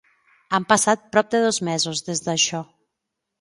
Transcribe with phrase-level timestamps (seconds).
[0.57, 2.63] Han passat prop de dos mesos des d'això.